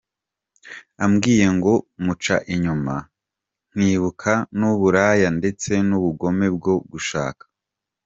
ambwiye 1.05 1.47
ngo 1.55 1.73
muca 2.03 2.35
inyuma 2.53 2.95
nkibuka 3.75 4.31
n’uburaya 4.57 5.29
ndetse 5.39 5.71
n’ubugome 5.87 6.47
bwo 6.55 6.75
gushaka. 6.91 7.43